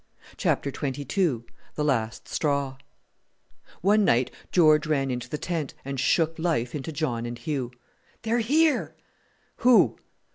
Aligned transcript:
CHAPTER 0.35 0.71
XXII 0.71 1.41
THE 1.75 1.83
LAST 1.83 2.27
STRAW 2.27 2.77
One 3.81 4.03
night 4.03 4.31
George 4.51 4.87
ran 4.87 5.11
into 5.11 5.29
the 5.29 5.37
tent, 5.37 5.75
and 5.85 5.99
shook 5.99 6.39
life 6.39 6.73
into 6.73 6.91
John 6.91 7.27
and 7.27 7.37
Hugh. 7.37 7.69
"They're 8.23 8.39
here!" 8.39 8.95
"Who?" 9.57 9.99